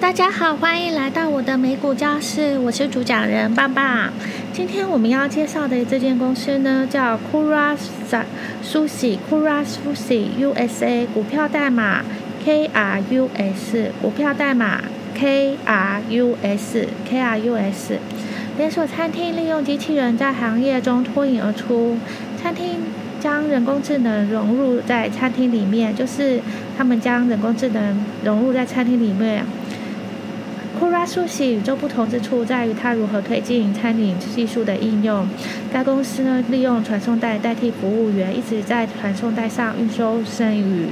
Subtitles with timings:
[0.00, 4.12] 大家好，欢迎来到我的美股教室，我是主讲人棒棒。
[4.52, 7.76] 今天我们要介绍的这间公司呢，叫 Kura
[8.64, 12.04] Sushi，Kura Sushi USA，股票代码
[12.44, 14.82] KRUS，股票代码
[15.18, 17.98] KRUS，KRUS。
[18.56, 21.96] 连锁餐厅利用机器人在行业中脱颖而出，
[22.40, 22.76] 餐厅
[23.18, 26.40] 将人工智能融入在餐厅里面，就是
[26.76, 29.44] 他们将人工智能融入在餐厅里面。
[30.78, 35.28] Kura Sushi 与众不同之处在于它如何推进餐饮技术的应用。
[35.72, 40.86] 该公司呢，利用传送带代替服务员，一直在传送带上运收剩余。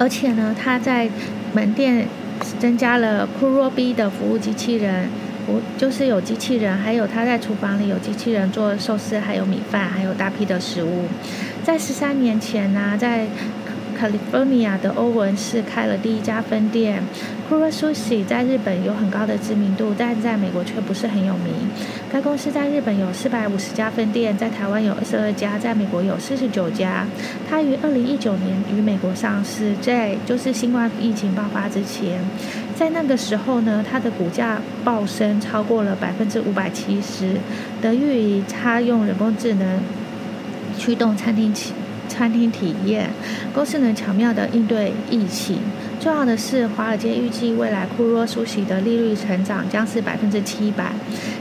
[0.00, 1.08] 而且呢，它在
[1.52, 2.06] 门店
[2.58, 5.08] 增加了 Kura B 的服务机器人，
[5.46, 11.04] 不就是有机器人，还有它在厨房里有机器人做寿司，还有米饭，还有大批的食物。
[11.62, 13.26] 在十三年前呢，在
[14.00, 17.02] California 的欧文市开了第一家分店。
[17.50, 21.52] Kura Sushi 在日本有很高的知名度，但在美国却不是很有名。
[22.10, 27.04] 该公司在日本有四百五十家分店，在台湾有二十二家，在美国有四十九家。
[27.48, 32.20] 它于二零一九年于美国上市，在就是新冠疫情爆发之前，
[32.76, 37.36] 在那个时候呢，它的股价暴升超过了百分之五百七十，
[37.82, 39.80] 得益于它用人工智能
[40.78, 41.52] 驱动餐厅。
[42.10, 43.08] 餐厅体验
[43.54, 45.60] 公司能巧妙地应对疫情。
[46.00, 50.92] 重要的是，华尔街预计未来库洛苏西的利率成长将是百分之七百。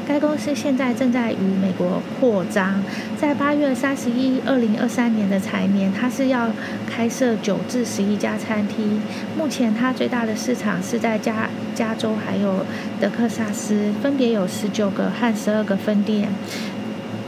[0.06, 2.84] 该公司现在正在与美国扩张，
[3.18, 6.50] 在八月三十一，二零二三年的财年，它是要
[6.90, 9.02] 开设九至十一家餐厅。
[9.38, 12.66] 目前，它最大的市场是在加加州还有
[13.00, 16.28] 德克萨斯，分别有十九个和十二个分店。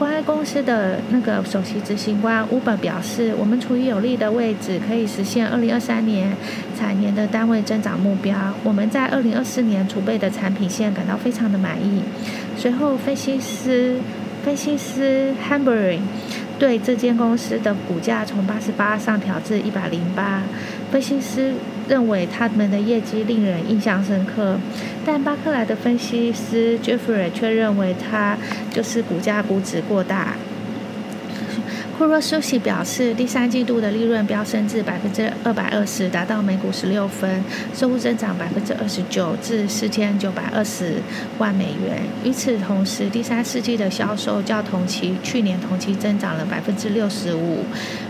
[0.10, 6.36] 该公司的那个首席执行官 Uber 表示：“我们处于有利的位置，可以实现2023年
[6.76, 8.36] 财年的单位增长目标。
[8.64, 12.02] 我们在2024年储备的产品线感到非常的满意。”
[12.58, 13.98] 随后，分析师
[14.44, 16.00] 分析师 Hamburg
[16.58, 20.42] 对这间公司的股价从88上调至108。
[20.92, 21.54] 分析师。
[21.92, 24.58] 认为他们的业绩令人印象深刻，
[25.06, 28.38] 但巴克莱的分析师 Jeffrey 却认为他
[28.74, 30.36] 就是股价估值过大。
[31.98, 37.44] 库洛苏西表示，第三季度的利润飙升至百分之二百二十，达到每股十六分，
[37.76, 40.96] 收入增长百分之二十九至四千九百二十
[41.40, 42.02] 万美元。
[42.24, 47.66] 与此同时，第三世纪的销售较同期去年同期增长了百分之六十五。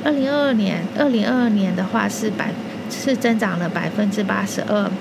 [0.06, 2.52] 二零二二年，二零二二年的话是百。
[2.92, 4.92] 是增长了百分之八十二，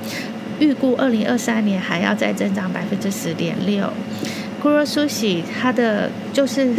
[0.58, 3.92] 预估二零二三年还要再增长百分之十点六。
[4.62, 6.70] Kura Sushi 它的就是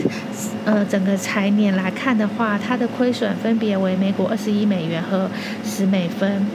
[0.66, 5.30] 呃整个财年来看的话，它的亏损分别为每股二十一美元和
[5.66, 6.46] 十美分。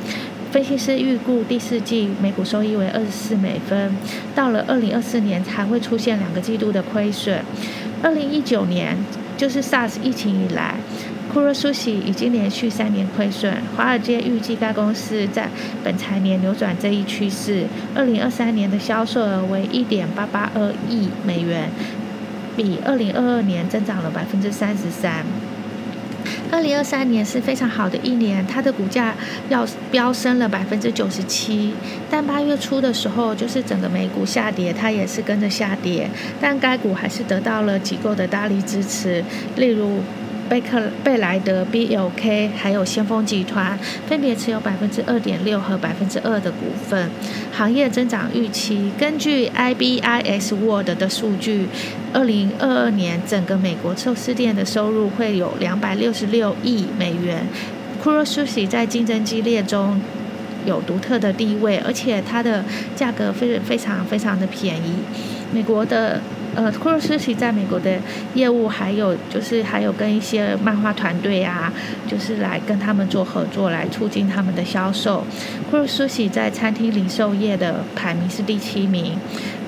[0.52, 3.94] 分析师预估第四季每股收益为二十四美分，
[4.34, 7.40] 到了二零二四年才会出现两个季度的亏损。
[8.02, 8.96] 二零一九年
[9.36, 10.76] 就是 SARS 疫情以来。
[11.36, 15.46] 库若苏西已经连续三年亏损，华尔街预计该公司在
[15.84, 17.66] 本财年扭转这一趋势。
[17.94, 21.68] 二零二三年的销售额为一点八八二亿美元，
[22.56, 25.26] 比二零二二年增长了百分之三十三。
[26.50, 29.14] 二零二三年是非常好的一年，它的股价
[29.50, 31.74] 要飙升了百分之九十七。
[32.10, 36.08] 但八月初的时候，就是整个美股下跌，它也是跟着下跌，
[36.40, 39.22] 但该股还是得到了机构的大力支持，
[39.56, 40.00] 例如。
[40.48, 47.10] 贝克贝莱德 （B.L.K.） 还有先锋集团分别持有百分之二点六和百分之二的股份。
[47.52, 51.66] 行业增长预期，根据 IBIS World 的数据，
[52.12, 57.46] 二零二二年整个美国寿司店的收入会有两百六十六亿美元。
[58.02, 60.00] Kuro Sushi 在竞争激烈中
[60.64, 62.64] 有独特的地位，而且它的
[62.94, 64.94] 价格非非常非常的便宜。
[65.52, 66.20] 美国的。
[66.56, 67.98] 呃，库洛斯奇在美国的
[68.34, 71.70] 业务，还有就是还有跟一些漫画团队啊，
[72.08, 75.22] 就是来跟他们做合作，来促进他们的销售。
[75.70, 79.18] 库洛斯奇在餐厅零售业的排名是第七名，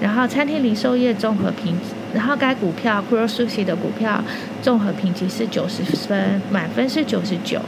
[0.01, 1.77] 然后餐厅零售业综合评，
[2.15, 4.25] 然后该股票库洛斯奇的股票
[4.63, 7.61] 综合评级是九十分，满分是九十九。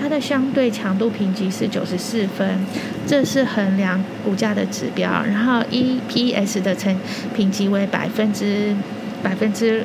[0.00, 2.58] 它的相对强度评级是九十四分，
[3.06, 5.10] 这是衡量股价的指标。
[5.26, 6.96] 然后 EPS 的成
[7.34, 8.74] 评级为百分之
[9.22, 9.84] 百分之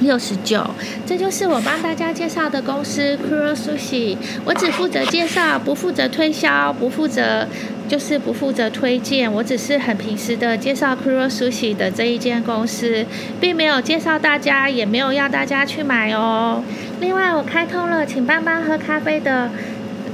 [0.00, 0.64] 六十九，
[1.06, 4.16] 这就是我帮大家介绍的公司 Kuro Sushi。
[4.44, 7.46] 我只负责介绍，不负责推销，不负责
[7.88, 9.32] 就是不负责推荐。
[9.32, 13.06] 我只是很平时的介绍 Kuro Sushi 的这一间公司，
[13.40, 16.62] 并没有介绍大家，也没有要大家去买哦。
[17.04, 19.50] 另外，我开通了请帮帮喝咖啡的，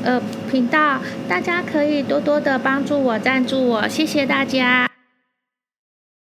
[0.02, 0.20] 呃，
[0.50, 0.98] 频道，
[1.28, 4.89] 大家可以多多的帮助我、赞助我，谢谢大家。